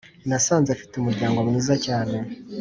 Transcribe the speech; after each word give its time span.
nasanze 0.29 0.69
mfite 0.75 0.93
umuryango 0.97 1.37
mwiza 1.47 1.75
cyane 1.85 2.17